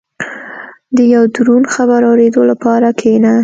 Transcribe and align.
•د 0.95 0.97
یو 1.13 1.23
دروند 1.35 1.65
خبر 1.75 2.01
اورېدو 2.09 2.41
لپاره 2.51 2.87
کښېنه. 2.99 3.33